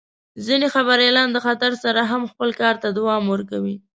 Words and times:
ځینې 0.45 0.67
خبریالان 0.75 1.29
د 1.31 1.37
خطر 1.45 1.71
سره 1.83 2.01
هم 2.11 2.21
خپل 2.31 2.49
کار 2.61 2.75
ته 2.81 2.87
دوام 2.97 3.23
ورکوي. 3.33 3.75